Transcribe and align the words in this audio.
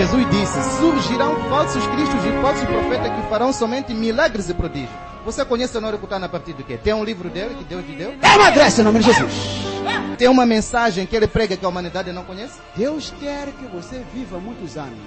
Jesus 0.00 0.30
disse: 0.30 0.78
surgirão 0.78 1.36
falsos 1.50 1.86
cristos 1.88 2.24
e 2.24 2.40
falsos 2.40 2.64
profetas 2.64 3.12
que 3.14 3.28
farão 3.28 3.52
somente 3.52 3.92
milagres 3.92 4.48
e 4.48 4.54
prodígios. 4.54 4.90
Você 5.26 5.44
conhece 5.44 5.74
o 5.74 5.78
Honório 5.78 5.98
Cutana 5.98 6.24
a 6.24 6.28
partir 6.28 6.54
do 6.54 6.64
quê? 6.64 6.78
Tem 6.82 6.94
um 6.94 7.04
livro 7.04 7.28
dele 7.28 7.54
que 7.54 7.64
Deus 7.64 7.86
lhe 7.86 7.96
deu? 7.96 8.14
Emagrece 8.22 8.80
em 8.80 8.84
nome 8.84 9.00
de 9.00 9.04
Jesus. 9.04 9.79
Tem 10.20 10.28
uma 10.28 10.44
mensagem 10.44 11.06
que 11.06 11.16
ele 11.16 11.26
prega 11.26 11.56
que 11.56 11.64
a 11.64 11.68
humanidade 11.70 12.12
não 12.12 12.22
conhece? 12.24 12.60
Deus 12.76 13.10
quer 13.18 13.46
que 13.52 13.64
você 13.68 14.04
viva 14.12 14.38
muitos 14.38 14.76
anos. 14.76 14.98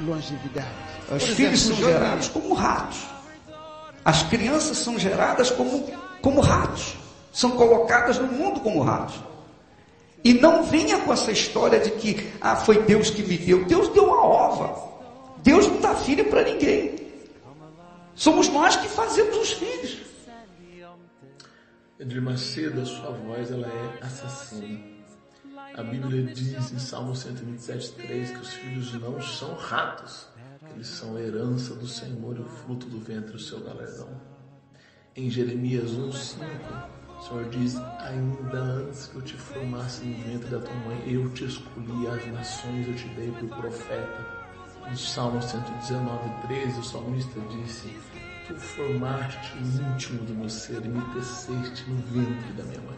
Longevidade. 0.00 0.66
Os 1.02 1.22
Por 1.22 1.34
filhos 1.36 1.62
exemplo, 1.62 1.80
são 1.80 1.92
gerados 1.92 2.26
como 2.26 2.54
ratos. 2.54 3.06
As 4.04 4.24
crianças 4.24 4.78
são 4.78 4.98
geradas 4.98 5.48
como, 5.48 5.88
como 6.20 6.40
ratos. 6.40 6.96
São 7.32 7.52
colocadas 7.52 8.18
no 8.18 8.26
mundo 8.26 8.58
como 8.58 8.82
ratos. 8.82 9.14
E 10.24 10.34
não 10.34 10.64
venha 10.64 10.98
com 10.98 11.12
essa 11.12 11.30
história 11.30 11.78
de 11.78 11.92
que 11.92 12.28
ah, 12.40 12.56
foi 12.56 12.82
Deus 12.82 13.10
que 13.10 13.22
me 13.22 13.38
deu. 13.38 13.64
Deus 13.64 13.90
deu 13.90 14.06
uma 14.06 14.24
ova. 14.24 14.90
Deus 15.44 15.68
não 15.68 15.80
dá 15.80 15.94
filho 15.94 16.24
para 16.24 16.42
ninguém. 16.42 16.96
Somos 18.12 18.48
nós 18.48 18.74
que 18.74 18.88
fazemos 18.88 19.36
os 19.36 19.52
filhos. 19.52 19.98
Edir 21.98 22.20
Macedo, 22.20 22.82
a 22.82 22.84
sua 22.84 23.10
voz 23.10 23.50
ela 23.50 23.66
é 23.66 24.04
assassina. 24.04 24.78
A 25.74 25.82
Bíblia 25.82 26.24
diz 26.24 26.70
em 26.70 26.78
Salmo 26.78 27.16
127, 27.16 27.92
3 27.92 28.30
que 28.32 28.38
os 28.38 28.52
filhos 28.52 28.92
não 29.00 29.18
são 29.22 29.54
ratos, 29.54 30.28
eles 30.74 30.88
são 30.88 31.18
herança 31.18 31.74
do 31.74 31.86
Senhor 31.86 32.36
e 32.36 32.40
o 32.40 32.48
fruto 32.48 32.86
do 32.86 33.00
ventre 33.00 33.32
do 33.32 33.38
seu 33.38 33.60
galardão. 33.64 34.10
Em 35.14 35.30
Jeremias 35.30 35.92
1, 35.92 36.12
5, 36.12 36.44
o 37.18 37.22
Senhor 37.22 37.48
diz: 37.48 37.76
Ainda 37.76 38.58
antes 38.58 39.06
que 39.06 39.16
eu 39.16 39.22
te 39.22 39.34
formasse 39.34 40.04
no 40.04 40.22
ventre 40.22 40.50
da 40.50 40.58
tua 40.60 40.74
mãe, 40.74 41.02
eu 41.06 41.30
te 41.30 41.46
escolhi, 41.46 42.06
as 42.08 42.26
nações 42.26 42.88
eu 42.88 42.94
te 42.94 43.08
dei 43.14 43.30
por 43.32 43.48
profeta. 43.56 44.46
No 44.86 44.96
Salmo 44.98 45.40
119, 45.40 46.46
13, 46.46 46.78
o 46.78 46.84
salmista 46.84 47.40
disse: 47.40 47.96
Tu 48.46 48.54
formaste 48.54 49.56
o 49.56 49.92
íntimo 49.92 50.24
do 50.24 50.34
meu 50.34 50.48
ser 50.48 50.84
e 50.84 50.88
me 50.88 51.02
teceste 51.12 51.90
no 51.90 51.96
ventre 51.96 52.52
da 52.52 52.62
minha 52.62 52.80
mãe. 52.80 52.96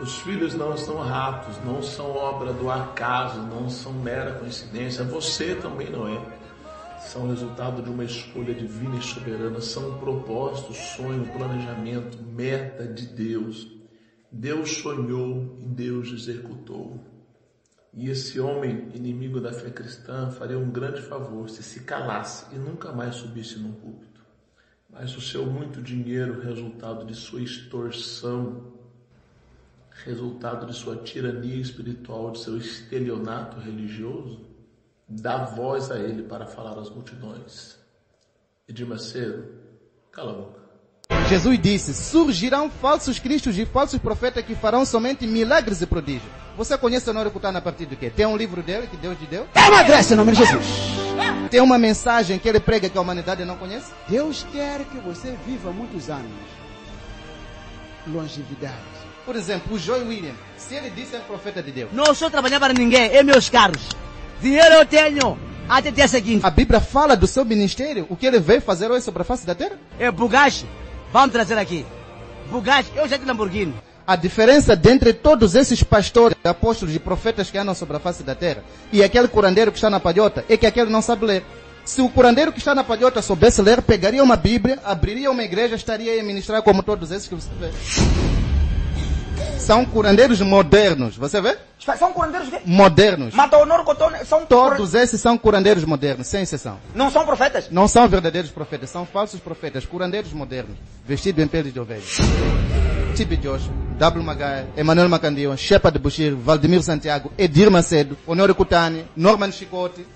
Os 0.00 0.18
filhos 0.18 0.54
não 0.54 0.76
são 0.76 0.98
ratos, 0.98 1.56
não 1.64 1.82
são 1.82 2.10
obra 2.14 2.52
do 2.52 2.70
acaso, 2.70 3.40
não 3.40 3.70
são 3.70 3.92
mera 3.92 4.38
coincidência. 4.38 5.02
Você 5.04 5.54
também 5.54 5.90
não 5.90 6.06
é. 6.06 6.20
São 7.00 7.28
resultado 7.28 7.82
de 7.82 7.88
uma 7.88 8.04
escolha 8.04 8.52
divina 8.52 8.96
e 8.96 9.02
soberana, 9.02 9.62
são 9.62 9.92
um 9.92 9.98
propósito, 9.98 10.74
sonho, 10.74 11.26
planejamento, 11.32 12.22
meta 12.22 12.86
de 12.86 13.06
Deus. 13.06 13.66
Deus 14.30 14.76
sonhou 14.76 15.56
e 15.58 15.64
Deus 15.64 16.12
executou. 16.12 17.00
E 17.94 18.10
esse 18.10 18.38
homem, 18.38 18.90
inimigo 18.94 19.40
da 19.40 19.52
fé 19.52 19.70
cristã, 19.70 20.30
faria 20.30 20.58
um 20.58 20.70
grande 20.70 21.00
favor 21.00 21.48
se 21.48 21.62
se 21.62 21.80
calasse 21.80 22.54
e 22.54 22.58
nunca 22.58 22.92
mais 22.92 23.16
subisse 23.16 23.58
num 23.58 23.72
púlpito. 23.72 24.07
Mas 24.90 25.16
o 25.16 25.20
seu 25.20 25.44
muito 25.44 25.82
dinheiro, 25.82 26.40
resultado 26.40 27.04
de 27.04 27.14
sua 27.14 27.42
extorsão, 27.42 28.72
resultado 30.04 30.66
de 30.66 30.74
sua 30.74 30.96
tirania 30.96 31.56
espiritual, 31.56 32.30
de 32.30 32.40
seu 32.40 32.56
estelionato 32.56 33.60
religioso, 33.60 34.40
dá 35.06 35.44
voz 35.44 35.90
a 35.90 35.98
ele 35.98 36.22
para 36.22 36.46
falar 36.46 36.78
às 36.78 36.88
multidões. 36.90 37.76
Edir 38.66 38.86
Macedo, 38.86 39.46
cala 40.10 40.32
a 40.32 40.34
boca. 40.34 40.58
Jesus 41.28 41.58
disse: 41.60 41.94
surgirão 41.94 42.70
falsos 42.70 43.18
cristos 43.18 43.58
e 43.58 43.66
falsos 43.66 43.98
profetas 44.00 44.44
que 44.44 44.54
farão 44.54 44.84
somente 44.84 45.26
milagres 45.26 45.82
e 45.82 45.86
prodígios. 45.86 46.30
Você 46.56 46.76
conhece 46.76 47.06
o 47.08 47.10
Honório 47.10 47.30
Cutana 47.30 47.58
a 47.58 47.62
partir 47.62 47.86
do 47.86 47.96
quê? 47.96 48.10
Tem 48.10 48.26
um 48.26 48.36
livro 48.36 48.62
dele 48.62 48.86
que 48.86 48.96
Deus 48.96 49.18
lhe 49.20 49.26
deu? 49.26 49.46
Emagrece 49.54 50.14
em 50.14 50.16
nome 50.16 50.32
de 50.32 50.38
Jesus. 50.38 51.07
Tem 51.50 51.60
uma 51.60 51.78
mensagem 51.78 52.38
que 52.38 52.48
ele 52.48 52.60
prega 52.60 52.88
que 52.88 52.98
a 52.98 53.00
humanidade 53.00 53.44
não 53.44 53.56
conhece? 53.56 53.92
Deus 54.08 54.46
quer 54.52 54.84
que 54.84 54.98
você 54.98 55.36
viva 55.46 55.70
muitos 55.70 56.10
anos. 56.10 56.30
Longevidade. 58.06 58.74
Por 59.24 59.36
exemplo, 59.36 59.74
o 59.74 59.78
Joy 59.78 60.04
William, 60.04 60.34
se 60.56 60.74
ele 60.74 60.90
disse 60.90 61.14
é 61.16 61.18
profeta 61.18 61.62
de 61.62 61.70
Deus, 61.70 61.90
Não 61.92 62.14
sou 62.14 62.30
trabalhar 62.30 62.58
para 62.58 62.72
ninguém, 62.72 63.14
é 63.14 63.22
meus 63.22 63.50
carros. 63.50 63.88
Dinheiro 64.40 64.74
eu 64.74 64.86
tenho. 64.86 65.38
Até 65.68 65.90
dia 65.90 66.08
seguinte. 66.08 66.46
a 66.46 66.50
Bíblia 66.50 66.80
fala 66.80 67.14
do 67.14 67.26
seu 67.26 67.44
ministério, 67.44 68.06
o 68.08 68.16
que 68.16 68.26
ele 68.26 68.38
veio 68.40 68.62
fazer 68.62 68.90
hoje 68.90 69.04
sobre 69.04 69.20
a 69.20 69.24
face 69.24 69.46
da 69.46 69.54
terra? 69.54 69.78
É 69.98 70.10
Bugatti. 70.10 70.66
Vamos 71.12 71.30
trazer 71.32 71.58
aqui. 71.58 71.84
Bugatti, 72.50 72.90
eu 72.96 73.06
já 73.06 73.16
tenho 73.18 73.28
Lamborghini. 73.28 73.74
A 74.08 74.16
diferença 74.16 74.74
dentre 74.74 75.12
todos 75.12 75.54
esses 75.54 75.82
pastores, 75.82 76.34
apóstolos 76.42 76.94
e 76.94 76.98
profetas 76.98 77.50
que 77.50 77.58
andam 77.58 77.74
sobre 77.74 77.98
a 77.98 78.00
face 78.00 78.22
da 78.22 78.34
terra 78.34 78.64
e 78.90 79.04
aquele 79.04 79.28
curandeiro 79.28 79.70
que 79.70 79.76
está 79.76 79.90
na 79.90 80.00
palhota 80.00 80.46
é 80.48 80.56
que 80.56 80.64
aquele 80.66 80.88
não 80.90 81.02
sabe 81.02 81.26
ler. 81.26 81.44
Se 81.84 82.00
o 82.00 82.08
curandeiro 82.08 82.50
que 82.50 82.58
está 82.58 82.74
na 82.74 82.82
palhota 82.82 83.20
soubesse 83.20 83.60
ler, 83.60 83.82
pegaria 83.82 84.24
uma 84.24 84.34
Bíblia, 84.34 84.78
abriria 84.82 85.30
uma 85.30 85.42
igreja, 85.42 85.74
estaria 85.74 86.18
a 86.18 86.24
ministrar 86.24 86.62
como 86.62 86.82
todos 86.82 87.10
esses 87.10 87.28
que 87.28 87.34
você 87.34 87.50
vê. 87.60 88.47
São 89.58 89.84
curandeiros 89.84 90.40
modernos, 90.40 91.16
você 91.16 91.40
vê? 91.40 91.56
São 91.98 92.12
curandeiros 92.12 92.48
que 92.48 92.60
Modernos. 92.66 93.34
matam 93.34 93.60
honor 93.62 93.82
cotone, 93.84 94.18
são 94.24 94.44
Todos 94.44 94.94
esses 94.94 95.20
são 95.20 95.38
curandeiros 95.38 95.84
modernos, 95.84 96.26
sem 96.26 96.42
exceção. 96.42 96.78
não 96.94 97.10
são 97.10 97.24
profetas. 97.24 97.68
Não 97.70 97.88
são 97.88 98.06
verdadeiros 98.08 98.50
profetas, 98.50 98.90
são 98.90 99.06
falsos 99.06 99.40
profetas, 99.40 99.86
curandeiros 99.86 100.32
modernos, 100.32 100.76
vestidos 101.06 101.42
em 101.42 101.48
peles 101.48 101.72
de 101.72 101.80
ovelha. 101.80 102.02
Tibi 103.14 103.36
Joshua, 103.36 103.72
W. 103.98 104.22
Magai, 104.24 104.66
Emmanuel 104.76 105.08
Macandio, 105.08 105.56
Shepard 105.56 105.98
Bushir, 105.98 106.36
Valdemir 106.36 106.82
Santiago, 106.82 107.32
Edir 107.36 107.70
Macedo, 107.70 108.16
Honório 108.26 108.54
Cutani, 108.54 109.04
Norman 109.16 109.50
Chicote, 109.50 110.06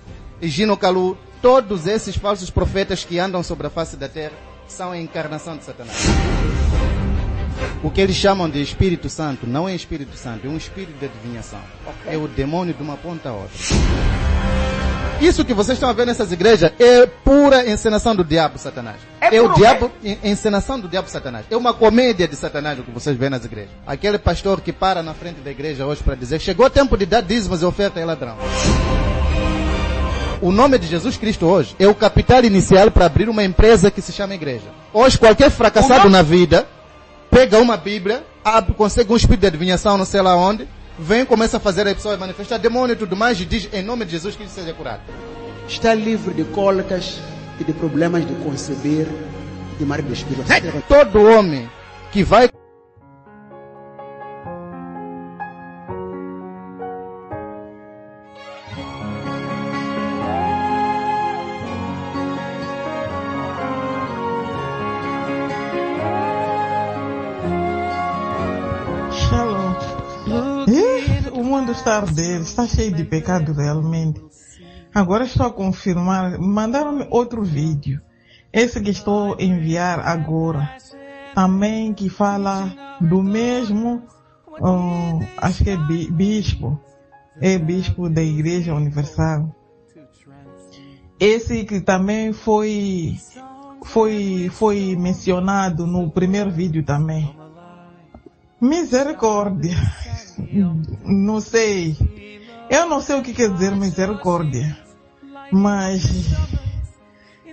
Gino 0.41 0.77
Calu, 0.77 1.17
todos 1.41 1.85
esses 1.87 2.15
falsos 2.15 2.49
profetas 2.49 3.03
que 3.03 3.19
andam 3.19 3.43
sobre 3.43 3.67
a 3.67 3.69
face 3.69 3.97
da 3.97 4.07
terra 4.07 4.33
são 4.67 4.91
a 4.91 4.97
encarnação 4.97 5.57
de 5.57 5.63
Satanás. 5.65 5.97
O 7.83 7.89
que 7.89 7.99
eles 8.01 8.15
chamam 8.15 8.49
de 8.49 8.61
Espírito 8.61 9.09
Santo 9.09 9.45
não 9.47 9.67
é 9.67 9.75
Espírito 9.75 10.15
Santo, 10.17 10.47
é 10.47 10.49
um 10.49 10.57
espírito 10.57 10.97
de 10.99 11.05
adivinhação. 11.05 11.59
É 12.07 12.17
o 12.17 12.27
demônio 12.27 12.73
de 12.73 12.81
uma 12.81 12.95
ponta 12.97 13.29
a 13.29 13.33
outra. 13.33 13.57
Isso 15.21 15.45
que 15.45 15.53
vocês 15.53 15.77
estão 15.77 15.89
a 15.89 15.93
ver 15.93 16.05
nessas 16.05 16.31
igrejas 16.33 16.71
é 16.79 17.05
pura 17.05 17.69
encenação 17.69 18.13
do 18.15 18.23
diabo 18.25 18.57
Satanás. 18.57 18.97
É 19.21 19.35
É, 19.37 19.41
o 19.41 19.53
diabo, 19.53 19.89
en- 20.03 20.17
encenação 20.23 20.77
do 20.79 20.87
diabo 20.87 21.09
Satanás. 21.09 21.45
É 21.49 21.55
uma 21.55 21.73
comédia 21.73 22.27
de 22.27 22.35
Satanás 22.35 22.77
o 22.79 22.83
que 22.83 22.91
vocês 22.91 23.15
vêem 23.15 23.29
nas 23.29 23.45
igrejas. 23.45 23.69
Aquele 23.87 24.17
pastor 24.17 24.59
que 24.59 24.73
para 24.73 25.01
na 25.01 25.13
frente 25.13 25.39
da 25.39 25.51
igreja 25.51 25.85
hoje 25.85 26.03
para 26.03 26.15
dizer 26.15 26.41
chegou 26.41 26.65
o 26.65 26.69
tempo 26.69 26.97
de 26.97 27.05
dar 27.05 27.21
dízimos 27.21 27.61
e 27.61 27.65
oferta 27.65 27.99
é 27.99 28.05
ladrão. 28.05 28.35
O 30.41 30.51
nome 30.51 30.77
de 30.77 30.87
Jesus 30.87 31.15
Cristo 31.15 31.45
hoje 31.45 31.73
é 31.79 31.87
o 31.87 31.95
capital 31.95 32.43
inicial 32.43 32.91
para 32.91 33.05
abrir 33.05 33.29
uma 33.29 33.43
empresa 33.45 33.89
que 33.89 34.01
se 34.01 34.11
chama 34.11 34.33
igreja. 34.35 34.65
Hoje 34.91 35.17
qualquer 35.17 35.49
fracassado 35.49 36.09
na 36.09 36.21
vida 36.21 36.67
pega 37.33 37.59
uma 37.59 37.75
Bíblia, 37.75 38.23
abre, 38.45 38.73
consegue 38.75 39.11
um 39.11 39.15
espírito 39.15 39.41
de 39.41 39.47
adivinhação, 39.47 39.97
não 39.97 40.05
sei 40.05 40.21
lá 40.21 40.35
onde, 40.35 40.67
vem, 40.99 41.25
começa 41.25 41.57
a 41.57 41.59
fazer 41.59 41.87
a 41.87 41.95
pessoa 41.95 42.15
manifestar 42.15 42.57
demônio 42.57 42.93
e 42.93 42.95
tudo 42.95 43.15
mais 43.15 43.41
e 43.41 43.45
diz 43.45 43.67
em 43.73 43.81
nome 43.81 44.05
de 44.05 44.11
Jesus 44.11 44.35
que 44.35 44.47
seja 44.47 44.73
curado. 44.73 45.01
Está 45.67 45.93
livre 45.93 46.33
de 46.33 46.43
cólicas 46.51 47.19
e 47.59 47.63
de 47.63 47.73
problemas 47.73 48.25
de 48.27 48.33
conceber, 48.35 49.07
de 49.79 49.85
marido 49.85 50.07
do 50.07 50.13
espírito. 50.13 50.45
Todo 50.87 51.23
homem 51.23 51.67
que 52.11 52.23
vai 52.23 52.47
Está 71.73 71.97
ardendo, 71.97 72.43
está 72.43 72.67
cheio 72.67 72.93
de 72.93 73.03
pecado 73.03 73.51
realmente. 73.51 74.21
Agora 74.93 75.25
estou 75.25 75.47
a 75.47 75.51
confirmar, 75.51 76.37
mandaram-me 76.39 77.07
outro 77.09 77.43
vídeo. 77.43 77.99
Esse 78.53 78.79
que 78.79 78.91
estou 78.91 79.33
a 79.33 79.41
enviar 79.41 79.99
agora. 79.99 80.77
Também 81.33 81.91
que 81.93 82.09
fala 82.09 82.71
do 83.01 83.23
mesmo, 83.23 84.03
hum, 84.61 85.19
acho 85.37 85.63
que 85.63 85.71
é 85.71 85.77
bi- 85.77 86.11
bispo. 86.11 86.79
É 87.41 87.57
bispo 87.57 88.07
da 88.07 88.21
Igreja 88.21 88.75
Universal. 88.75 89.53
Esse 91.19 91.63
que 91.65 91.81
também 91.81 92.31
foi, 92.33 93.17
foi, 93.83 94.49
foi 94.53 94.95
mencionado 94.95 95.87
no 95.87 96.11
primeiro 96.11 96.51
vídeo 96.51 96.83
também. 96.83 97.35
Misericórdia. 98.61 99.75
Não 101.05 101.41
sei. 101.41 101.97
Eu 102.69 102.87
não 102.87 103.01
sei 103.01 103.19
o 103.19 103.23
que 103.23 103.33
quer 103.33 103.51
dizer 103.51 103.75
misericórdia, 103.75 104.77
mas 105.51 106.03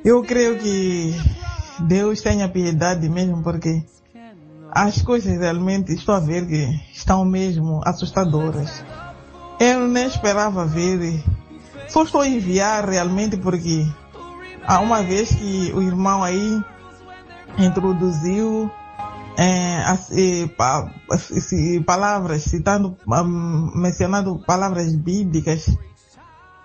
eu 0.04 0.22
creio 0.22 0.58
que 0.58 1.14
Deus 1.80 2.20
tenha 2.20 2.48
piedade 2.48 3.08
mesmo, 3.08 3.42
porque 3.42 3.84
as 4.70 5.02
coisas 5.02 5.38
realmente 5.38 5.92
estou 5.92 6.14
a 6.14 6.20
ver 6.20 6.46
que 6.46 6.80
estão 6.92 7.24
mesmo 7.24 7.80
assustadoras. 7.84 8.84
Eu 9.58 9.86
nem 9.88 10.06
esperava 10.06 10.64
ver, 10.64 11.22
só 11.88 12.04
estou 12.04 12.20
a 12.20 12.28
enviar 12.28 12.88
realmente 12.88 13.36
porque 13.36 13.86
há 14.66 14.80
uma 14.80 15.02
vez 15.02 15.34
que 15.34 15.72
o 15.74 15.82
irmão 15.82 16.22
aí 16.22 16.62
introduziu 17.58 18.70
é, 19.40 19.82
palavras, 21.86 22.42
citando, 22.42 22.94
um, 23.08 23.72
mencionando 23.74 24.38
palavras 24.44 24.94
bíblicas, 24.94 25.74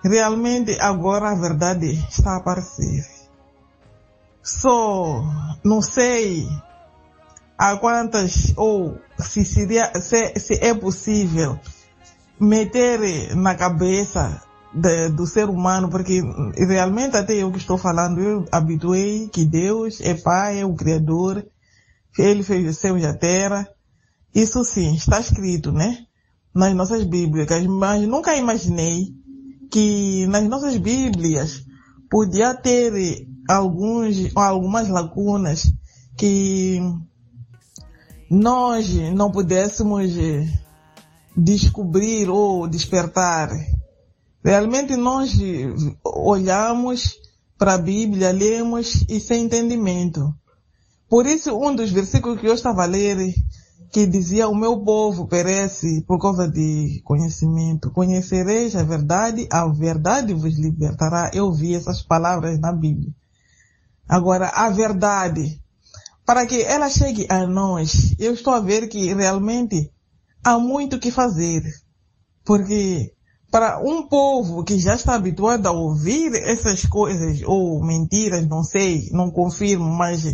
realmente 0.04 0.78
agora 0.78 1.30
a 1.30 1.34
verdade 1.34 1.92
está 2.10 2.32
a 2.32 2.36
aparecer. 2.36 3.02
Só 4.42 5.24
não 5.64 5.80
sei 5.80 6.46
a 7.56 7.78
quantas, 7.78 8.52
ou 8.58 8.98
se, 9.18 9.42
seria, 9.42 9.90
se, 9.98 10.38
se 10.38 10.54
é 10.62 10.74
possível 10.74 11.58
meter 12.38 13.34
na 13.34 13.54
cabeça 13.54 14.42
de, 14.74 15.08
do 15.08 15.26
ser 15.26 15.48
humano, 15.48 15.88
porque 15.88 16.20
realmente 16.54 17.16
até 17.16 17.32
eu 17.32 17.50
que 17.50 17.56
estou 17.56 17.78
falando, 17.78 18.20
eu 18.20 18.44
habituei 18.52 19.30
que 19.30 19.46
Deus 19.46 20.02
é 20.02 20.12
Pai, 20.12 20.60
é 20.60 20.66
o 20.66 20.74
Criador, 20.74 21.42
Ele 22.18 22.42
fez 22.42 22.66
os 22.68 22.78
céus 22.78 23.02
e 23.02 23.06
a 23.06 23.14
terra. 23.14 23.68
Isso 24.34 24.62
sim, 24.64 24.94
está 24.94 25.20
escrito, 25.20 25.72
né? 25.72 26.06
Nas 26.54 26.74
nossas 26.74 27.04
Bíblias, 27.04 27.48
mas 27.66 28.06
nunca 28.06 28.36
imaginei 28.36 29.14
que 29.70 30.26
nas 30.28 30.44
nossas 30.44 30.76
Bíblias 30.76 31.64
podia 32.10 32.54
ter 32.54 33.26
alguns, 33.48 34.34
algumas 34.34 34.88
lacunas 34.88 35.70
que 36.16 36.80
nós 38.30 38.88
não 39.14 39.30
pudéssemos 39.30 40.12
descobrir 41.36 42.28
ou 42.30 42.66
despertar. 42.66 43.50
Realmente 44.42 44.96
nós 44.96 45.36
olhamos 46.04 47.18
para 47.58 47.74
a 47.74 47.78
Bíblia, 47.78 48.32
lemos 48.32 49.04
e 49.08 49.20
sem 49.20 49.44
entendimento. 49.44 50.34
Por 51.08 51.26
isso, 51.26 51.56
um 51.56 51.74
dos 51.74 51.90
versículos 51.90 52.40
que 52.40 52.46
eu 52.46 52.54
estava 52.54 52.82
a 52.82 52.86
ler, 52.86 53.16
que 53.92 54.06
dizia, 54.06 54.48
o 54.48 54.54
meu 54.54 54.82
povo 54.82 55.26
perece 55.26 56.02
por 56.02 56.20
causa 56.20 56.48
de 56.48 57.00
conhecimento. 57.04 57.90
Conhecereis 57.92 58.74
a 58.74 58.82
verdade, 58.82 59.46
a 59.50 59.66
verdade 59.68 60.34
vos 60.34 60.58
libertará. 60.58 61.30
Eu 61.32 61.52
vi 61.52 61.74
essas 61.74 62.02
palavras 62.02 62.58
na 62.58 62.72
Bíblia. 62.72 63.14
Agora, 64.08 64.48
a 64.48 64.68
verdade, 64.70 65.60
para 66.24 66.44
que 66.44 66.60
ela 66.62 66.90
chegue 66.90 67.26
a 67.28 67.46
nós, 67.46 68.14
eu 68.18 68.34
estou 68.34 68.52
a 68.52 68.60
ver 68.60 68.88
que 68.88 69.14
realmente 69.14 69.92
há 70.44 70.58
muito 70.58 70.98
que 70.98 71.10
fazer. 71.10 71.62
Porque 72.44 73.12
para 73.50 73.78
um 73.80 74.08
povo 74.08 74.64
que 74.64 74.78
já 74.78 74.94
está 74.94 75.14
habituado 75.14 75.66
a 75.66 75.72
ouvir 75.72 76.34
essas 76.34 76.84
coisas, 76.84 77.42
ou 77.46 77.82
mentiras, 77.84 78.46
não 78.48 78.62
sei, 78.62 79.08
não 79.12 79.30
confirmo, 79.30 79.88
mas 79.88 80.24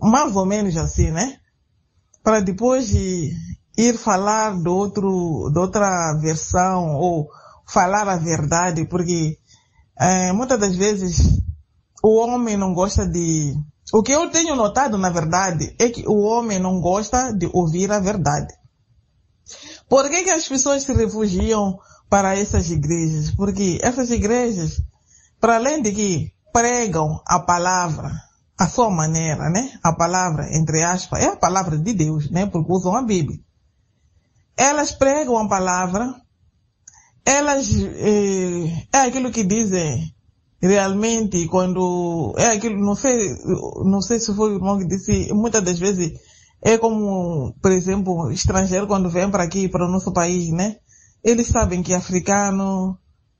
mais 0.00 0.34
ou 0.34 0.46
menos 0.46 0.76
assim, 0.76 1.10
né? 1.10 1.38
Para 2.22 2.40
depois 2.40 2.92
ir 2.92 3.96
falar 3.96 4.60
de 4.60 4.68
outro, 4.68 5.50
de 5.52 5.58
outra 5.58 6.14
versão, 6.20 6.96
ou 6.96 7.28
falar 7.66 8.08
a 8.08 8.16
verdade, 8.16 8.86
porque 8.86 9.38
é, 9.98 10.32
muitas 10.32 10.58
das 10.58 10.74
vezes 10.74 11.40
o 12.02 12.16
homem 12.18 12.56
não 12.56 12.72
gosta 12.72 13.06
de. 13.06 13.54
O 13.92 14.02
que 14.02 14.12
eu 14.12 14.30
tenho 14.30 14.54
notado, 14.54 14.98
na 14.98 15.10
verdade, 15.10 15.74
é 15.78 15.88
que 15.88 16.06
o 16.06 16.20
homem 16.20 16.58
não 16.58 16.80
gosta 16.80 17.32
de 17.32 17.48
ouvir 17.52 17.90
a 17.90 17.98
verdade. 17.98 18.52
Por 19.88 20.08
que, 20.10 20.24
que 20.24 20.30
as 20.30 20.46
pessoas 20.46 20.82
se 20.82 20.92
refugiam 20.92 21.78
para 22.10 22.36
essas 22.36 22.70
igrejas? 22.70 23.30
Porque 23.30 23.78
essas 23.82 24.10
igrejas, 24.10 24.82
para 25.40 25.56
além 25.56 25.80
de 25.80 25.92
que 25.92 26.32
pregam 26.52 27.20
a 27.26 27.38
palavra, 27.38 28.12
a 28.58 28.68
sua 28.68 28.90
maneira, 28.90 29.48
né? 29.48 29.78
A 29.82 29.92
palavra, 29.92 30.48
entre 30.56 30.82
aspas, 30.82 31.22
é 31.22 31.28
a 31.28 31.36
palavra 31.36 31.78
de 31.78 31.92
Deus, 31.92 32.28
né? 32.28 32.44
Porque 32.46 32.72
usam 32.72 32.96
a 32.96 33.02
Bíblia. 33.02 33.38
Elas 34.56 34.90
pregam 34.90 35.38
a 35.38 35.48
palavra, 35.48 36.12
elas, 37.24 37.70
é, 37.72 38.86
é 38.92 39.00
aquilo 39.02 39.30
que 39.30 39.44
dizem, 39.44 40.12
realmente 40.60 41.46
quando 41.46 42.34
é 42.36 42.46
aquilo, 42.46 42.84
não 42.84 42.96
sei, 42.96 43.36
não 43.84 44.02
sei 44.02 44.18
se 44.18 44.34
foi 44.34 44.52
o 44.52 44.56
irmão 44.56 44.78
que 44.78 44.88
disse, 44.88 45.32
muitas 45.32 45.62
das 45.62 45.78
vezes 45.78 46.18
é 46.60 46.76
como, 46.76 47.54
por 47.62 47.70
exemplo, 47.70 48.32
estrangeiro 48.32 48.88
quando 48.88 49.08
vem 49.08 49.30
para 49.30 49.44
aqui, 49.44 49.68
para 49.68 49.86
o 49.86 49.90
nosso 49.90 50.12
país, 50.12 50.50
né? 50.50 50.78
Eles 51.22 51.46
sabem 51.46 51.80
que 51.80 51.94
africano 51.94 52.98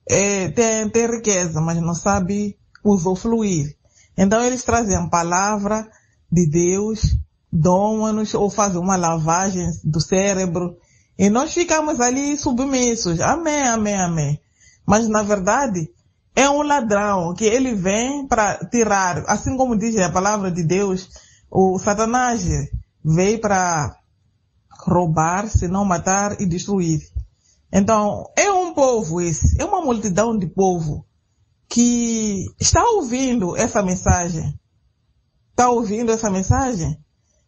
é, 0.08 0.48
tem, 0.50 0.88
tem 0.88 1.06
riqueza, 1.10 1.60
mas 1.60 1.80
não 1.82 1.94
sabe 1.94 2.56
usufruir. 2.84 3.77
Então 4.18 4.42
eles 4.42 4.64
trazem 4.64 4.96
a 4.96 5.06
palavra 5.06 5.88
de 6.30 6.50
Deus, 6.50 7.16
domam-nos 7.52 8.34
ou 8.34 8.50
fazem 8.50 8.80
uma 8.80 8.96
lavagem 8.96 9.64
do 9.84 10.00
cérebro 10.00 10.76
e 11.16 11.30
nós 11.30 11.54
ficamos 11.54 12.00
ali 12.00 12.36
submissos. 12.36 13.20
Amém, 13.20 13.62
amém, 13.62 13.94
amém. 13.94 14.40
Mas 14.84 15.08
na 15.08 15.22
verdade, 15.22 15.88
é 16.34 16.50
um 16.50 16.62
ladrão 16.62 17.32
que 17.32 17.44
ele 17.44 17.74
vem 17.74 18.26
para 18.26 18.58
tirar, 18.68 19.22
assim 19.28 19.56
como 19.56 19.78
diz 19.78 19.96
a 19.98 20.10
palavra 20.10 20.50
de 20.50 20.64
Deus, 20.64 21.08
o 21.48 21.78
Satanás 21.78 22.44
veio 23.04 23.40
para 23.40 23.96
roubar, 24.80 25.48
se 25.48 25.68
não 25.68 25.84
matar 25.84 26.40
e 26.40 26.46
destruir. 26.46 27.00
Então, 27.72 28.24
é 28.36 28.50
um 28.50 28.74
povo 28.74 29.20
esse, 29.20 29.60
é 29.60 29.64
uma 29.64 29.80
multidão 29.80 30.36
de 30.36 30.46
povo 30.46 31.04
que 31.68 32.46
está 32.58 32.82
ouvindo 32.82 33.56
essa 33.56 33.82
mensagem. 33.82 34.58
Está 35.50 35.70
ouvindo 35.70 36.12
essa 36.12 36.30
mensagem? 36.30 36.98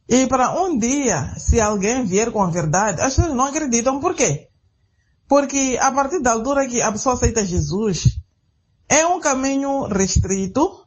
E 0.09 0.27
para 0.27 0.61
um 0.61 0.77
dia, 0.77 1.35
se 1.39 1.61
alguém 1.61 2.05
vier 2.05 2.33
com 2.33 2.43
a 2.43 2.51
verdade, 2.51 3.01
as 3.01 3.15
pessoas 3.15 3.35
não 3.35 3.47
acreditam. 3.47 4.01
Por 4.01 4.15
quê? 4.15 4.49
Porque 5.29 5.79
a 5.81 5.93
partir 5.93 6.21
da 6.21 6.33
altura 6.33 6.67
que 6.67 6.83
a 6.83 6.91
pessoa 6.91 7.15
aceita 7.15 7.45
Jesus, 7.45 8.19
é 8.89 9.07
um 9.07 9.21
caminho 9.21 9.85
restrito 9.85 10.81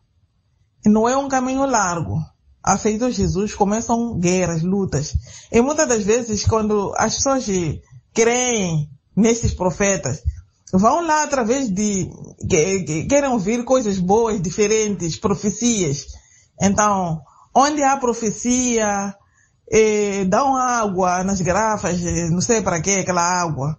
não 0.86 1.08
é 1.08 1.16
um 1.18 1.28
caminho 1.28 1.66
largo. 1.66 2.20
Aceitou 2.62 3.12
Jesus, 3.12 3.54
começam 3.54 4.18
guerras, 4.20 4.62
lutas. 4.62 5.14
E 5.52 5.62
muitas 5.62 5.88
das 5.88 6.04
vezes, 6.04 6.46
quando 6.46 6.94
as 6.98 7.16
pessoas 7.16 7.46
creem 8.14 8.90
nesses 9.16 9.54
profetas, 9.54 10.22
vão 10.74 11.06
lá 11.06 11.24
através 11.24 11.70
de, 11.70 12.10
que, 12.50 12.84
que, 12.84 13.06
querem 13.06 13.30
ouvir 13.30 13.64
coisas 13.64 14.00
boas, 14.00 14.42
diferentes, 14.42 15.18
profecias. 15.18 16.08
Então, 16.60 17.22
onde 17.56 17.84
há 17.84 17.96
profecia, 17.98 19.16
eh, 19.72 20.26
dão 20.26 20.56
água 20.58 21.24
nas 21.24 21.40
garrafas, 21.42 22.02
não 22.32 22.42
sei 22.42 22.62
para 22.62 22.82
que 22.82 22.92
aquela 22.92 23.22
água. 23.22 23.78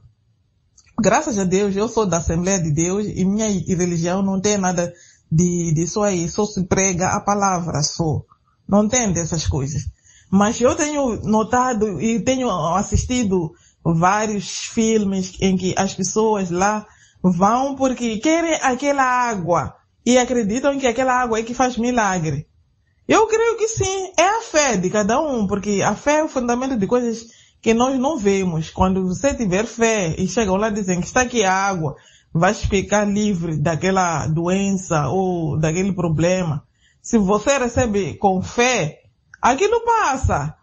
Graças 1.00 1.36
a 1.38 1.44
Deus, 1.44 1.74
eu 1.74 1.88
sou 1.88 2.06
da 2.06 2.18
Assembleia 2.18 2.62
de 2.62 2.70
Deus 2.70 3.06
e 3.06 3.24
minha 3.24 3.48
religião 3.48 4.22
não 4.22 4.40
tem 4.40 4.56
nada 4.56 4.92
de 5.30 5.72
disso 5.74 6.00
aí, 6.00 6.28
só 6.28 6.46
se 6.46 6.62
prega 6.64 7.08
a 7.08 7.20
palavra 7.20 7.82
só. 7.82 8.22
Não 8.68 8.88
tem 8.88 9.12
dessas 9.12 9.48
coisas. 9.48 9.82
Mas 10.30 10.60
eu 10.60 10.74
tenho 10.76 11.20
notado 11.22 12.00
e 12.00 12.20
tenho 12.20 12.48
assistido 12.76 13.52
vários 13.84 14.66
filmes 14.66 15.34
em 15.40 15.56
que 15.56 15.74
as 15.76 15.94
pessoas 15.94 16.50
lá 16.50 16.86
vão 17.22 17.74
porque 17.74 18.18
querem 18.18 18.54
aquela 18.62 19.04
água 19.04 19.74
e 20.04 20.18
acreditam 20.18 20.78
que 20.78 20.86
aquela 20.86 21.14
água 21.20 21.38
é 21.38 21.42
que 21.42 21.54
faz 21.54 21.76
milagre. 21.76 22.46
Eu 23.06 23.26
creio 23.26 23.56
que 23.56 23.68
sim, 23.68 24.12
é 24.18 24.26
a 24.26 24.40
fé 24.40 24.76
de 24.76 24.88
cada 24.88 25.20
um, 25.20 25.46
porque 25.46 25.82
a 25.82 25.94
fé 25.94 26.18
é 26.18 26.24
o 26.24 26.28
fundamento 26.28 26.76
de 26.76 26.86
coisas 26.86 27.26
que 27.60 27.74
nós 27.74 27.98
não 27.98 28.18
vemos. 28.18 28.70
Quando 28.70 29.06
você 29.06 29.34
tiver 29.34 29.66
fé 29.66 30.14
e 30.18 30.26
chegam 30.26 30.56
lá 30.56 30.70
dizem 30.70 31.00
que 31.00 31.06
está 31.06 31.22
aqui 31.22 31.44
a 31.44 31.52
água, 31.52 31.96
vai 32.32 32.52
ficar 32.52 33.04
livre 33.04 33.56
daquela 33.56 34.26
doença 34.26 35.08
ou 35.08 35.58
daquele 35.58 35.92
problema. 35.92 36.64
Se 37.00 37.18
você 37.18 37.58
recebe 37.58 38.14
com 38.14 38.42
fé, 38.42 39.02
aquilo 39.40 39.84
passa. 39.84 40.56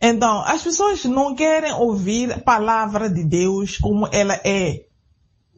Então, 0.00 0.40
as 0.42 0.62
pessoas 0.62 1.04
não 1.04 1.34
querem 1.34 1.72
ouvir 1.72 2.32
a 2.32 2.38
palavra 2.38 3.08
de 3.08 3.24
Deus 3.24 3.78
como 3.78 4.08
ela 4.12 4.34
é. 4.44 4.84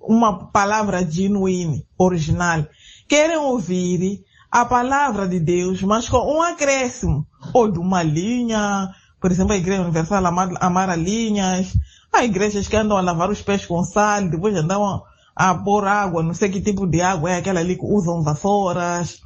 Uma 0.01 0.51
palavra 0.51 1.05
genuína, 1.05 1.83
original. 1.99 2.65
Querem 3.09 3.37
ouvir 3.37 4.25
a 4.51 4.65
palavra 4.65 5.27
de 5.29 5.41
Deus, 5.41 5.83
mas 5.83 6.09
com 6.09 6.19
um 6.19 6.41
acréscimo. 6.41 7.27
Ou 7.53 7.71
de 7.71 7.79
uma 7.79 8.03
linha, 8.03 8.89
por 9.21 9.31
exemplo, 9.31 9.53
a 9.53 9.57
Igreja 9.57 9.83
Universal 9.83 10.25
amar, 10.25 10.49
amar 10.61 10.99
linhas, 10.99 11.77
há 12.13 12.25
igrejas 12.25 12.69
que 12.69 12.77
andam 12.77 12.97
a 12.97 13.01
lavar 13.01 13.31
os 13.31 13.43
pés 13.43 13.67
com 13.67 13.83
sal, 13.85 14.29
depois 14.29 14.55
andam 14.55 14.85
a, 14.85 15.03
a 15.35 15.55
pôr 15.55 15.87
água, 15.87 16.23
não 16.23 16.35
sei 16.35 16.49
que 16.49 16.61
tipo 16.61 16.87
de 16.87 17.01
água 17.01 17.31
é 17.31 17.37
aquela 17.37 17.61
ali 17.61 17.77
que 17.77 17.85
usam 17.85 18.23
vassouras. 18.23 19.21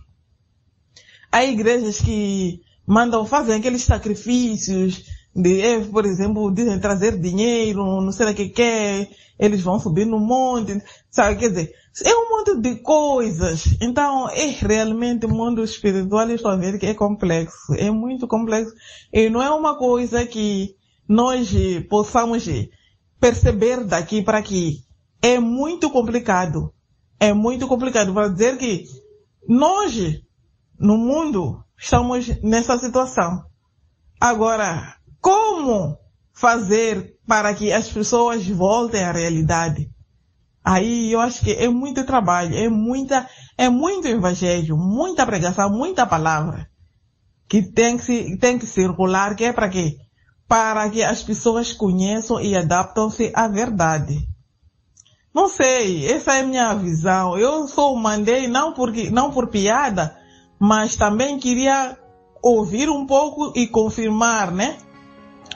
Há 1.30 1.44
igrejas 1.44 2.00
que 2.00 2.60
mandam, 2.90 3.24
fazem 3.24 3.54
aqueles 3.54 3.84
sacrifícios, 3.84 5.04
de, 5.34 5.60
eh, 5.60 5.80
por 5.84 6.04
exemplo, 6.04 6.52
dizem 6.52 6.80
trazer 6.80 7.16
dinheiro, 7.16 7.84
não 8.02 8.10
sei 8.10 8.26
o 8.26 8.34
que 8.34 8.48
quer, 8.48 9.08
eles 9.38 9.60
vão 9.62 9.78
subir 9.78 10.04
no 10.04 10.18
monte, 10.18 10.82
sabe, 11.08 11.36
quer 11.36 11.50
dizer, 11.50 11.72
é 12.04 12.12
um 12.16 12.28
monte 12.28 12.60
de 12.60 12.82
coisas. 12.82 13.76
Então, 13.80 14.28
é 14.28 14.46
realmente 14.46 15.24
o 15.24 15.28
mundo 15.28 15.62
espiritual, 15.62 16.28
eu 16.28 16.34
estou 16.34 16.58
que 16.80 16.86
é 16.86 16.94
complexo, 16.94 17.72
é 17.76 17.92
muito 17.92 18.26
complexo, 18.26 18.74
e 19.12 19.30
não 19.30 19.40
é 19.40 19.50
uma 19.50 19.78
coisa 19.78 20.26
que 20.26 20.74
nós 21.08 21.48
possamos 21.88 22.44
perceber 23.20 23.84
daqui 23.84 24.20
para 24.20 24.38
aqui. 24.38 24.84
É 25.22 25.38
muito 25.38 25.90
complicado. 25.90 26.72
É 27.20 27.32
muito 27.32 27.68
complicado 27.68 28.12
para 28.12 28.28
dizer 28.28 28.58
que 28.58 28.84
nós, 29.46 29.94
no 30.78 30.96
mundo, 30.96 31.62
estamos 31.80 32.28
nessa 32.42 32.78
situação. 32.78 33.42
Agora, 34.20 34.96
como 35.20 35.98
fazer 36.32 37.16
para 37.26 37.54
que 37.54 37.72
as 37.72 37.88
pessoas 37.88 38.46
voltem 38.46 39.02
à 39.02 39.12
realidade? 39.12 39.90
Aí 40.62 41.10
eu 41.10 41.20
acho 41.20 41.40
que 41.40 41.52
é 41.52 41.68
muito 41.68 42.04
trabalho, 42.04 42.54
é 42.54 42.68
muita, 42.68 43.26
é 43.56 43.70
muito 43.70 44.06
evangelho, 44.06 44.76
muita 44.76 45.24
pregação, 45.24 45.70
muita 45.70 46.06
palavra 46.06 46.68
que 47.48 47.62
tem 47.62 47.96
que, 47.96 48.36
tem 48.36 48.58
que 48.58 48.66
circular, 48.66 49.34
que 49.34 49.44
é 49.44 49.52
para 49.52 49.68
quê? 49.68 49.96
Para 50.46 50.88
que 50.90 51.02
as 51.02 51.22
pessoas 51.22 51.72
conheçam 51.72 52.40
e 52.40 52.54
adaptam-se 52.54 53.32
à 53.34 53.48
verdade. 53.48 54.28
Não 55.34 55.48
sei, 55.48 56.06
essa 56.12 56.34
é 56.34 56.40
a 56.40 56.46
minha 56.46 56.74
visão. 56.74 57.38
Eu 57.38 57.66
só 57.66 57.94
mandei 57.94 58.46
não 58.46 58.74
porque, 58.74 59.10
não 59.10 59.32
por 59.32 59.48
piada, 59.48 60.19
mas 60.60 60.94
também 60.94 61.38
queria 61.38 61.96
ouvir 62.42 62.90
um 62.90 63.06
pouco 63.06 63.52
e 63.56 63.66
confirmar, 63.66 64.52
né? 64.52 64.76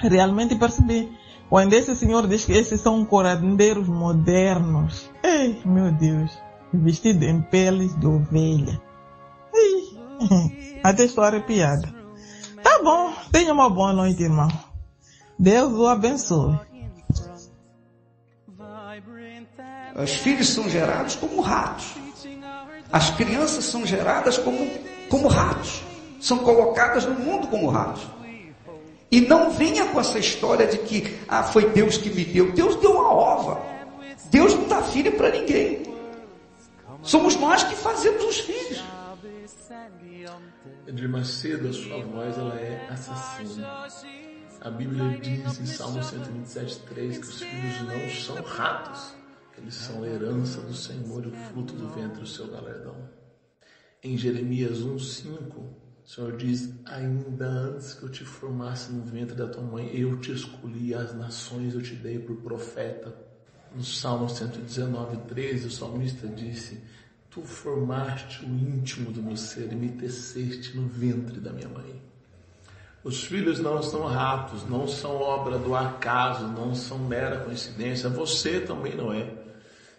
Realmente 0.01 0.57
percebi. 0.57 1.13
Quando 1.51 1.75
esse 1.75 1.95
senhor 1.95 2.27
diz 2.27 2.47
que 2.47 2.53
esses 2.53 2.81
são 2.81 3.05
corandeiros 3.05 3.87
modernos, 3.87 5.11
ei, 5.23 5.61
meu 5.65 5.93
Deus, 5.93 6.33
vestido 6.73 7.23
em 7.25 7.43
peles 7.43 7.95
de 8.01 8.07
ovelha. 8.07 8.81
Ei, 9.55 10.81
até 10.83 11.05
estou 11.05 11.23
arrepiada. 11.23 11.95
Tá 12.63 12.81
bom, 12.83 13.13
tenha 13.31 13.53
uma 13.53 13.69
boa 13.69 13.93
noite, 13.93 14.23
irmão. 14.23 14.49
Deus 15.39 15.73
o 15.75 15.87
abençoe. 15.87 16.59
Os 20.03 20.11
filhos 20.15 20.49
são 20.49 20.69
gerados 20.69 21.15
como 21.17 21.41
ratos. 21.41 21.95
As 22.91 23.11
crianças 23.11 23.65
são 23.65 23.85
geradas 23.85 24.39
como, 24.39 24.59
como 25.09 25.29
ratos. 25.29 25.83
São 26.21 26.39
colocadas 26.39 27.05
no 27.05 27.15
mundo 27.15 27.47
como 27.49 27.69
ratos. 27.69 28.03
E 29.11 29.21
não 29.21 29.51
venha 29.51 29.87
com 29.87 30.01
essa 30.01 30.19
história 30.19 30.67
de 30.67 30.79
que 30.79 31.17
ah, 31.29 31.43
foi 31.43 31.71
Deus 31.71 31.97
que 31.97 32.11
me 32.11 32.25
deu. 32.25 32.53
Deus 32.53 32.77
deu 32.77 32.93
uma 32.93 33.13
ova. 33.13 33.61
Deus 34.31 34.55
não 34.55 34.67
dá 34.67 34.83
filho 34.83 35.13
para 35.13 35.31
ninguém. 35.31 35.83
Somos 37.03 37.37
nós 37.37 37.63
que 37.63 37.77
fazemos 37.77 38.25
os 38.25 38.41
filhos. 38.41 38.83
Edir 40.87 41.09
Macedo, 41.09 41.69
a 41.69 41.73
sua 41.73 42.03
voz 42.05 42.37
ela 42.37 42.59
é 42.59 42.89
assassina. 42.91 43.87
A 44.61 44.71
Bíblia 44.71 45.19
diz 45.21 45.61
em 45.61 45.67
Salmo 45.67 46.03
127, 46.03 46.79
3 46.89 47.19
que 47.19 47.27
os 47.27 47.43
filhos 47.43 47.83
não 47.83 48.11
são 48.11 48.43
ratos, 48.43 49.15
eles 49.59 49.75
são 49.75 50.05
herança 50.07 50.63
do 50.63 50.73
Senhor 50.73 51.23
e 51.25 51.29
o 51.29 51.33
fruto 51.33 51.75
do 51.75 51.89
ventre 51.91 52.21
do 52.21 52.27
seu 52.27 52.49
galardão. 52.49 52.97
Em 54.05 54.19
Jeremias 54.19 54.83
1, 54.83 54.99
5, 54.99 55.61
o 55.61 55.75
Senhor 56.05 56.37
diz: 56.37 56.71
Ainda 56.85 57.47
antes 57.47 57.95
que 57.95 58.03
eu 58.03 58.11
te 58.11 58.23
formasse 58.23 58.93
no 58.93 59.03
ventre 59.03 59.35
da 59.35 59.47
tua 59.47 59.63
mãe, 59.63 59.91
eu 59.95 60.21
te 60.21 60.31
escolhi, 60.31 60.93
as 60.93 61.15
nações 61.15 61.75
eu 61.75 61.81
te 61.81 61.95
dei 61.95 62.19
por 62.19 62.37
profeta. 62.37 63.17
No 63.75 63.83
Salmo 63.83 64.29
119, 64.29 65.17
13, 65.27 65.69
o 65.69 65.71
salmista 65.71 66.29
disse: 66.29 66.83
Tu 67.31 67.41
formaste 67.41 68.45
o 68.45 68.49
íntimo 68.49 69.11
do 69.11 69.23
meu 69.23 69.39
ser 69.39 69.73
e 69.73 69.75
me 69.75 69.89
teceste 69.89 70.77
no 70.77 70.87
ventre 70.87 71.41
da 71.41 71.51
minha 71.51 71.71
mãe. 71.71 72.03
Os 73.03 73.25
filhos 73.25 73.59
não 73.59 73.83
são 73.83 74.05
ratos, 74.05 74.69
não 74.69 74.87
são 74.87 75.17
obra 75.17 75.59
do 75.59 75.75
acaso, 75.75 76.47
não 76.49 76.75
são 76.75 76.99
mera 76.99 77.41
coincidência. 77.41 78.11
Você 78.11 78.61
também 78.61 78.95
não 78.95 79.15
é 79.15 79.44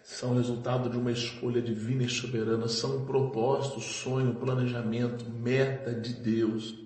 são 0.06 0.36
resultado 0.36 0.88
de 0.88 0.96
uma 0.96 1.10
escolha 1.10 1.60
divina 1.60 2.04
e 2.04 2.08
soberana, 2.08 2.68
são 2.68 2.98
um 2.98 3.04
propósito, 3.04 3.80
sonho, 3.80 4.36
planejamento, 4.36 5.28
meta 5.28 5.92
de 5.92 6.12
Deus. 6.14 6.76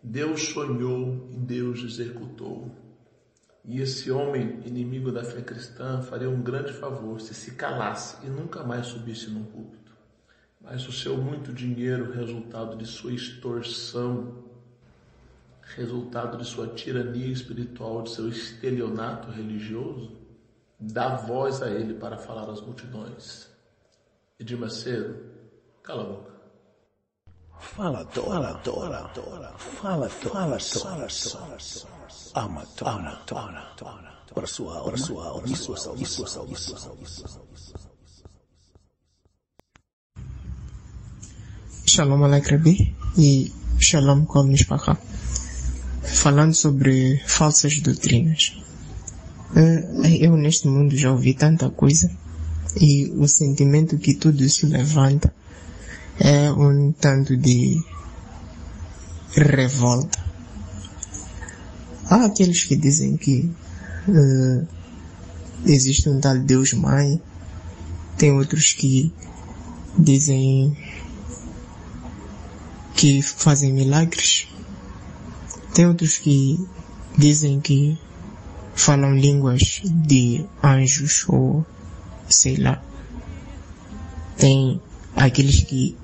Deus 0.00 0.40
sonhou 0.44 1.28
e 1.32 1.36
Deus 1.36 1.82
executou. 1.82 2.70
E 3.64 3.80
esse 3.80 4.08
homem, 4.12 4.60
inimigo 4.64 5.10
da 5.10 5.24
fé 5.24 5.42
cristã, 5.42 6.00
faria 6.00 6.30
um 6.30 6.40
grande 6.40 6.72
favor 6.72 7.20
se 7.20 7.34
se 7.34 7.56
calasse 7.56 8.24
e 8.24 8.30
nunca 8.30 8.62
mais 8.62 8.86
subisse 8.86 9.28
num 9.28 9.42
púlpito. 9.42 9.92
Mas 10.60 10.86
o 10.86 10.92
seu 10.92 11.16
muito 11.16 11.52
dinheiro, 11.52 12.12
resultado 12.12 12.76
de 12.76 12.86
sua 12.86 13.12
extorsão, 13.12 14.44
resultado 15.74 16.38
de 16.38 16.44
sua 16.44 16.68
tirania 16.68 17.32
espiritual, 17.32 18.02
de 18.02 18.10
seu 18.10 18.28
estelionato 18.28 19.28
religioso, 19.28 20.19
dá 20.80 21.16
voz 21.16 21.62
a 21.62 21.68
ele 21.68 21.94
para 21.94 22.16
falar 22.16 22.48
às 22.50 22.60
multidões. 22.60 23.48
Edir 24.38 24.58
Macedo, 24.58 25.16
cala 25.82 26.02
a 26.02 26.06
boca. 26.06 26.30
Fala, 27.58 28.04
Dora, 28.04 28.54
Dora, 28.64 29.10
Dora, 29.14 29.52
fala, 29.58 30.08
fala, 30.08 30.58
fala, 30.58 31.08
fala, 31.10 31.58
ama, 32.34 32.66
ama, 32.86 33.22
Dora, 33.26 33.74
Dora, 33.76 34.24
para 34.34 34.46
sua 34.46 34.78
alma, 34.78 34.96
sua 34.96 35.26
alma, 35.26 35.46
e 35.46 35.54
sua 35.54 35.76
saúde, 35.76 36.06
sua 36.06 36.26
saúde, 36.26 36.58
sua 36.58 36.78
saúde, 36.78 37.10
sua 37.10 37.28
saúde. 37.28 37.50
Shalom 41.86 42.24
Alecrebi 42.24 42.96
e 43.18 43.52
Shalom 43.78 44.24
Kol 44.24 44.44
Mishpacha. 44.44 44.96
Falando 46.02 46.54
sobre 46.54 47.22
falsas 47.26 47.78
doutrinas. 47.80 48.69
Eu 50.20 50.36
neste 50.36 50.68
mundo 50.68 50.96
já 50.96 51.10
ouvi 51.10 51.34
tanta 51.34 51.68
coisa 51.70 52.10
e 52.80 53.12
o 53.16 53.26
sentimento 53.26 53.98
que 53.98 54.14
tudo 54.14 54.44
isso 54.44 54.66
levanta 54.66 55.32
é 56.18 56.52
um 56.52 56.92
tanto 56.92 57.36
de 57.36 57.82
revolta. 59.34 60.18
Há 62.08 62.26
aqueles 62.26 62.64
que 62.64 62.76
dizem 62.76 63.16
que 63.16 63.50
uh, 64.08 64.66
existe 65.64 66.08
um 66.08 66.20
tal 66.20 66.38
Deus 66.38 66.72
Mãe, 66.72 67.20
tem 68.16 68.32
outros 68.32 68.72
que 68.72 69.12
dizem 69.98 70.76
que 72.94 73.22
fazem 73.22 73.72
milagres, 73.72 74.48
tem 75.74 75.86
outros 75.86 76.18
que 76.18 76.58
dizem 77.16 77.60
que 77.60 77.98
falam 78.80 79.14
línguas 79.14 79.82
de 79.84 80.44
anjos 80.62 81.24
ou 81.28 81.64
sei 82.28 82.56
lá. 82.56 82.82
Tem 84.36 84.80
aqueles 85.14 85.62
que 85.62 85.96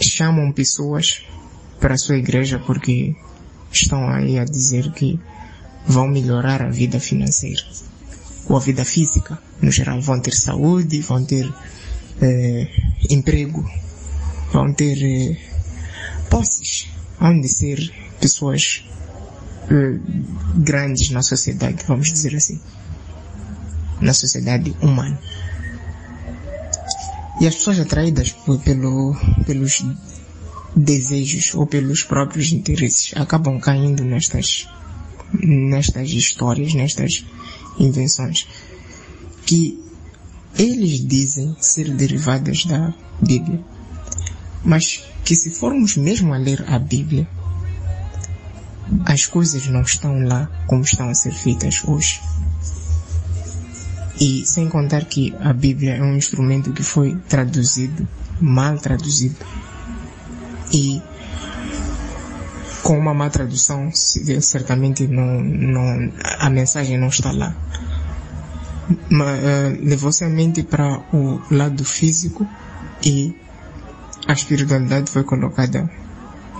chamam 0.00 0.52
pessoas 0.52 1.22
para 1.80 1.94
a 1.94 1.98
sua 1.98 2.16
igreja 2.16 2.58
porque 2.58 3.16
estão 3.72 4.08
aí 4.08 4.38
a 4.38 4.44
dizer 4.44 4.92
que 4.92 5.18
vão 5.86 6.06
melhorar 6.06 6.62
a 6.62 6.70
vida 6.70 7.00
financeira 7.00 7.62
ou 8.48 8.56
a 8.56 8.60
vida 8.60 8.84
física. 8.84 9.38
No 9.60 9.70
geral, 9.70 10.00
vão 10.00 10.20
ter 10.20 10.34
saúde, 10.34 11.00
vão 11.00 11.24
ter 11.24 11.52
eh, 12.20 12.68
emprego, 13.10 13.68
vão 14.52 14.72
ter 14.72 14.98
eh, 15.02 15.36
posses, 16.30 16.88
vão 17.18 17.40
de 17.40 17.48
ser 17.48 17.92
pessoas 18.20 18.84
eh, 19.70 19.98
grandes 20.56 21.10
na 21.10 21.22
sociedade, 21.22 21.84
vamos 21.86 22.12
dizer 22.12 22.34
assim. 22.34 22.60
Na 24.00 24.12
sociedade 24.12 24.74
humana. 24.80 25.18
E 27.40 27.46
as 27.46 27.54
pessoas 27.54 27.80
atraídas 27.80 28.34
pelo, 28.64 29.16
pelos 29.46 29.84
desejos 30.76 31.54
ou 31.54 31.66
pelos 31.66 32.02
próprios 32.02 32.52
interesses 32.52 33.12
acabam 33.16 33.58
caindo 33.58 34.04
nestas, 34.04 34.68
nestas 35.32 36.10
histórias, 36.10 36.74
nestas 36.74 37.24
invenções 37.78 38.46
que 39.44 39.78
eles 40.56 41.06
dizem 41.06 41.56
ser 41.60 41.90
derivadas 41.90 42.64
da 42.64 42.94
Bíblia, 43.20 43.60
mas 44.64 45.04
que 45.24 45.34
se 45.34 45.50
formos 45.50 45.96
mesmo 45.96 46.32
a 46.32 46.38
ler 46.38 46.64
a 46.68 46.78
Bíblia, 46.78 47.28
as 49.04 49.26
coisas 49.26 49.66
não 49.66 49.82
estão 49.82 50.22
lá 50.24 50.48
como 50.66 50.82
estão 50.82 51.08
a 51.08 51.14
ser 51.14 51.32
feitas 51.32 51.82
hoje. 51.84 52.20
E 54.20 54.44
sem 54.46 54.68
contar 54.68 55.04
que 55.04 55.34
a 55.40 55.52
Bíblia 55.52 55.96
é 55.96 56.02
um 56.02 56.16
instrumento 56.16 56.72
que 56.72 56.82
foi 56.82 57.16
traduzido, 57.28 58.06
mal 58.40 58.78
traduzido. 58.78 59.36
E 60.72 61.02
com 62.82 62.98
uma 62.98 63.14
má 63.14 63.30
tradução, 63.30 63.90
certamente 63.92 65.06
não, 65.08 65.40
não, 65.40 66.12
a 66.38 66.50
mensagem 66.50 66.98
não 66.98 67.08
está 67.08 67.32
lá. 67.32 67.56
Mas, 69.08 69.38
uh, 69.40 69.78
levou-se 69.82 70.22
a 70.24 70.28
mente 70.28 70.62
para 70.62 71.00
o 71.12 71.40
lado 71.50 71.84
físico 71.84 72.46
e 73.02 73.34
a 74.28 74.32
espiritualidade 74.32 75.10
foi 75.10 75.24
colocada 75.24 75.90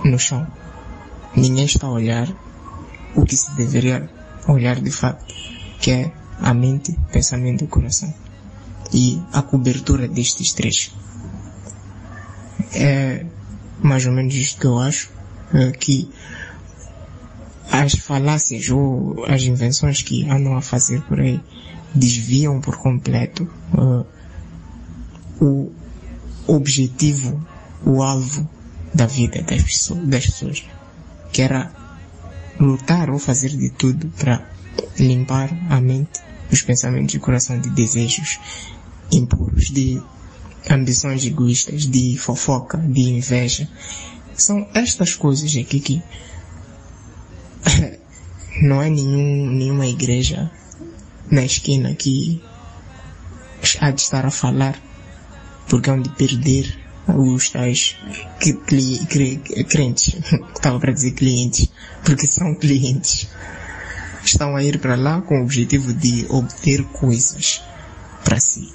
no 0.03 0.17
chão. 0.17 0.45
Ninguém 1.35 1.65
está 1.65 1.87
a 1.87 1.91
olhar 1.91 2.27
o 3.15 3.25
que 3.25 3.35
se 3.35 3.51
deveria 3.55 4.09
olhar 4.47 4.79
de 4.79 4.91
fato, 4.91 5.25
que 5.79 5.91
é 5.91 6.11
a 6.39 6.53
mente, 6.53 6.97
pensamento 7.11 7.63
e 7.63 7.67
coração. 7.67 8.13
E 8.93 9.21
a 9.33 9.41
cobertura 9.41 10.07
destes 10.07 10.53
três. 10.53 10.91
É 12.73 13.25
mais 13.81 14.05
ou 14.05 14.11
menos 14.11 14.33
isto 14.33 14.59
que 14.59 14.67
eu 14.67 14.79
acho, 14.79 15.09
é 15.53 15.71
que 15.71 16.09
as 17.71 17.93
falácias 17.93 18.69
ou 18.69 19.25
as 19.27 19.43
invenções 19.43 20.01
que 20.01 20.29
andam 20.29 20.55
a 20.55 20.61
fazer 20.61 21.01
por 21.01 21.19
aí 21.19 21.41
desviam 21.93 22.59
por 22.59 22.77
completo 22.77 23.49
uh, 23.73 24.05
o 25.39 25.71
objetivo, 26.47 27.45
o 27.85 28.01
alvo 28.01 28.49
da 28.93 29.05
vida 29.05 29.41
das 29.41 29.61
pessoas, 29.61 30.07
das 30.07 30.25
pessoas, 30.25 30.65
que 31.35 31.41
era 31.41 31.69
lutar 32.57 33.09
ou 33.09 33.19
fazer 33.19 33.49
de 33.49 33.69
tudo 33.69 34.07
para 34.17 34.49
limpar 34.97 35.49
a 35.69 35.81
mente, 35.81 36.21
os 36.49 36.61
pensamentos 36.61 37.13
e 37.13 37.17
o 37.17 37.19
coração 37.19 37.59
de 37.59 37.69
desejos 37.71 38.39
impuros, 39.11 39.65
de 39.69 40.01
ambições 40.69 41.25
egoístas, 41.25 41.87
de 41.87 42.17
fofoca, 42.17 42.77
de 42.77 43.01
inveja. 43.01 43.67
São 44.33 44.65
estas 44.73 45.13
coisas 45.13 45.53
aqui 45.57 45.81
que 45.81 46.03
não 48.63 48.81
é 48.81 48.89
nenhum, 48.89 49.47
nenhuma 49.47 49.87
igreja 49.87 50.49
na 51.29 51.43
esquina 51.43 51.93
que 51.95 52.41
há 53.81 53.91
de 53.91 53.99
estar 53.99 54.25
a 54.25 54.31
falar 54.31 54.81
porque 55.67 55.89
hão 55.89 56.01
de 56.01 56.07
perder 56.11 56.84
os 57.07 57.49
tais 57.49 57.95
crentes, 59.69 60.15
estava 60.55 60.79
para 60.79 60.91
dizer 60.91 61.11
clientes, 61.11 61.69
porque 62.03 62.27
são 62.27 62.55
clientes. 62.55 63.27
Estão 64.23 64.55
a 64.55 64.63
ir 64.63 64.79
para 64.79 64.95
lá 64.95 65.21
com 65.21 65.39
o 65.39 65.43
objetivo 65.43 65.93
de 65.93 66.25
obter 66.29 66.83
coisas 66.85 67.61
para 68.23 68.39
si. 68.39 68.73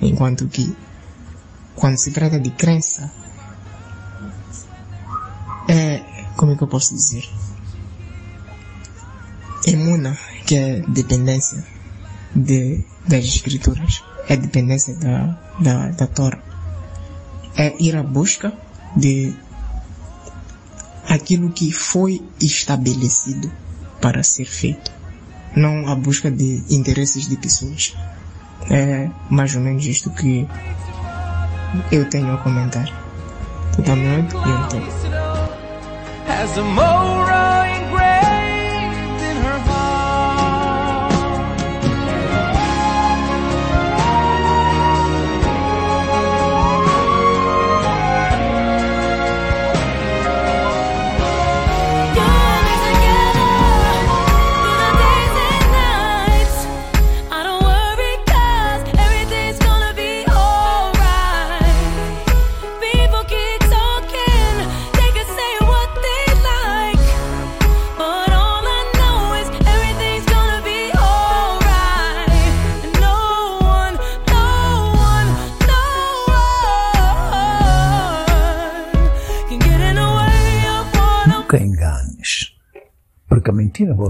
Enquanto 0.00 0.48
que, 0.48 0.74
quando 1.76 1.96
se 1.96 2.10
trata 2.10 2.40
de 2.40 2.50
crença, 2.50 3.12
é, 5.68 6.02
como 6.36 6.52
é 6.52 6.56
que 6.56 6.62
eu 6.64 6.68
posso 6.68 6.92
dizer? 6.92 7.24
Emuna, 9.64 10.18
que 10.44 10.56
é 10.56 10.80
dependência 10.88 11.64
de, 12.34 12.84
das 13.06 13.24
escrituras, 13.24 14.02
é 14.28 14.36
dependência 14.36 14.96
da, 14.96 15.38
da, 15.60 15.88
da 15.90 16.06
Torá. 16.08 16.51
É 17.56 17.74
ir 17.78 17.96
à 17.96 18.02
busca 18.02 18.52
de 18.96 19.34
aquilo 21.08 21.50
que 21.50 21.72
foi 21.72 22.22
estabelecido 22.40 23.50
para 24.00 24.22
ser 24.22 24.46
feito. 24.46 24.90
Não 25.54 25.86
a 25.88 25.94
busca 25.94 26.30
de 26.30 26.64
interesses 26.70 27.28
de 27.28 27.36
pessoas. 27.36 27.94
É 28.70 29.10
mais 29.28 29.54
ou 29.54 29.60
menos 29.60 29.84
isto 29.84 30.10
que 30.10 30.48
eu 31.90 32.08
tenho 32.08 32.32
a 32.32 32.38
comentar. 32.38 32.88
Toda 33.76 33.94
noite 33.96 34.34
e 34.34 34.38
um 34.38 34.68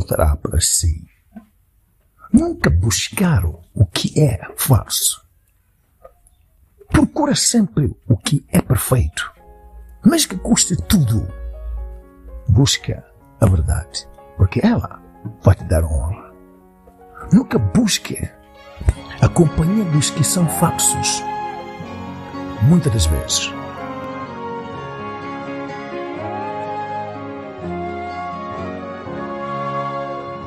voltará 0.02 0.36
para 0.36 0.60
si. 0.60 1.06
Nunca 2.32 2.68
buscar 2.68 3.44
o 3.46 3.86
que 3.86 4.20
é 4.20 4.40
falso. 4.56 5.22
Procura 6.90 7.34
sempre 7.34 7.94
o 8.08 8.16
que 8.16 8.44
é 8.50 8.60
perfeito, 8.60 9.32
mas 10.04 10.26
que 10.26 10.36
custe 10.36 10.76
tudo. 10.76 11.26
Busca 12.48 13.04
a 13.40 13.46
verdade, 13.46 14.08
porque 14.36 14.60
ela 14.64 15.00
vai 15.42 15.54
te 15.54 15.64
dar 15.64 15.84
honra. 15.84 16.32
Nunca 17.32 17.58
busque 17.58 18.18
a 19.20 19.28
companhia 19.28 19.84
dos 19.84 20.10
que 20.10 20.24
são 20.24 20.48
falsos. 20.48 21.22
Muitas 22.62 22.92
das 22.92 23.06
vezes 23.06 23.61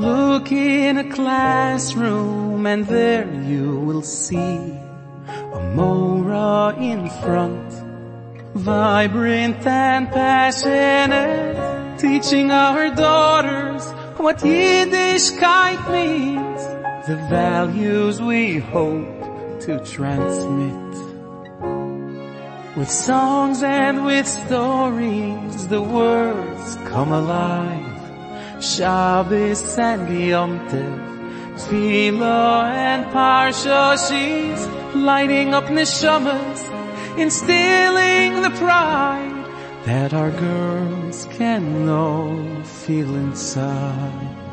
Look 0.06 0.52
in 0.52 1.00
a 1.00 1.10
classroom 1.10 2.68
and 2.68 2.86
there 2.86 3.28
you 3.42 3.80
will 3.80 4.04
see 4.04 4.60
a 5.58 5.72
Mora 5.74 6.76
in 6.78 7.10
front, 7.10 7.74
vibrant 8.54 9.66
and 9.66 10.08
passionate, 10.12 11.98
teaching 11.98 12.52
our 12.52 12.94
daughters 12.94 13.84
what 14.20 14.38
Yiddishkeit 14.42 15.82
means, 15.92 16.62
the 17.08 17.16
values 17.28 18.22
we 18.22 18.60
hope 18.60 19.60
to 19.62 19.84
transmit. 19.84 20.94
With 22.78 22.92
songs 22.92 23.64
and 23.64 24.06
with 24.06 24.28
stories, 24.28 25.68
the 25.68 25.82
words 25.82 26.76
come 26.92 27.12
alive 27.12 27.95
Shabbos 28.66 29.78
and 29.78 30.10
Yom 30.28 30.60
Tov, 30.70 31.58
Tefillah 31.60 32.64
and 32.74 33.06
Parsha, 33.14 33.94
she's 34.08 34.62
lighting 34.96 35.54
up 35.54 35.66
neshamas, 35.66 36.62
instilling 37.16 38.42
the 38.42 38.50
pride 38.58 39.46
that 39.86 40.16
our 40.16 40.32
girls 40.32 41.28
can 41.38 41.86
know, 41.86 42.64
feel 42.64 43.14
inside. 43.16 44.45